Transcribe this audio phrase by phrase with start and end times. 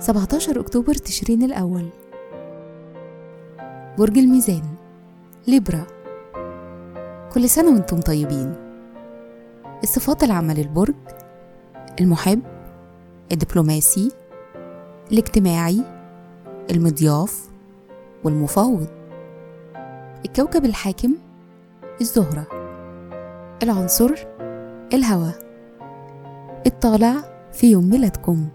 [0.00, 1.88] 17 أكتوبر تشرين الأول.
[3.98, 4.62] برج الميزان
[5.48, 5.86] ليبرا.
[7.32, 8.54] كل سنة وأنتم طيبين.
[9.82, 10.94] الصفات العامة للبرج
[12.00, 12.42] المحب
[13.32, 14.12] الدبلوماسي
[15.12, 15.84] الاجتماعي
[16.70, 17.48] المضياف
[18.24, 18.86] والمفاوض.
[20.24, 21.14] الكوكب الحاكم
[22.00, 22.46] الزهرة.
[23.62, 24.14] العنصر
[24.92, 25.38] الهواء
[26.66, 28.48] الطالع في يوم ميلادكم.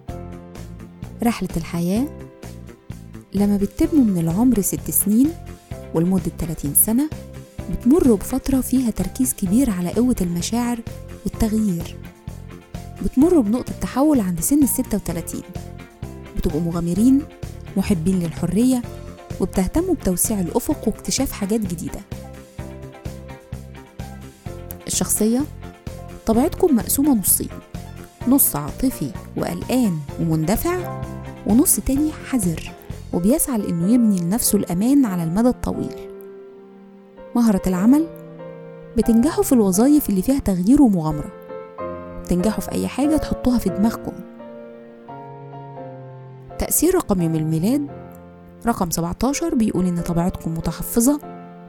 [1.24, 2.08] رحلة الحياة
[3.34, 5.30] لما بتتموا من العمر ست سنين
[5.94, 7.10] ولمدة 30 سنة
[7.72, 10.80] بتمروا بفترة فيها تركيز كبير على قوة المشاعر
[11.24, 11.96] والتغيير.
[13.04, 15.44] بتمروا بنقطة تحول عند سن الستة وتلاتين.
[16.38, 17.22] بتبقوا مغامرين
[17.78, 18.82] محبين للحرية
[19.42, 22.00] وبتهتموا بتوسيع الأفق واكتشاف حاجات جديدة.
[24.88, 25.44] الشخصية
[26.26, 27.50] طبيعتكم مقسومة نصين.
[28.28, 31.02] نص عاطفي وقلقان ومندفع
[31.48, 32.72] ونص تاني حذر
[33.14, 35.96] وبيسعى لإنه يبني لنفسه الأمان على المدى الطويل.
[37.36, 38.08] مهرة العمل
[38.98, 41.32] بتنجحوا في الوظائف اللي فيها تغيير ومغامرة.
[42.24, 44.14] بتنجحوا في أي حاجة تحطوها في دماغكم.
[46.60, 47.88] تأثير رقم يوم الميلاد
[48.66, 51.20] رقم 17 بيقول إن طبيعتكم متحفظة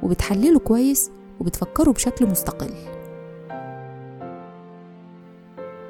[0.03, 2.96] وبتحللوا كويس وبتفكروا بشكل مستقل.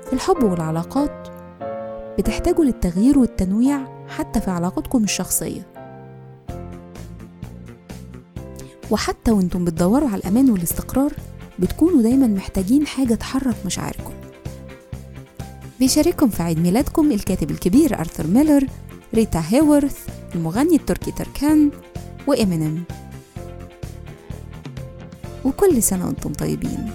[0.07, 1.29] في الحب والعلاقات
[2.19, 5.67] بتحتاجوا للتغيير والتنويع حتى في علاقتكم الشخصية.
[8.91, 11.13] وحتى وأنتم بتدوروا على الأمان والاستقرار
[11.59, 14.13] بتكونوا دايما محتاجين حاجة تحرك مشاعركم.
[15.79, 18.67] بيشارككم في عيد ميلادكم الكاتب الكبير أرثر ميلر
[19.15, 21.71] ريتا هيورث المغني التركي تركان
[22.27, 22.85] وإمينيم
[25.45, 26.91] وكل سنة وأنتم طيبين.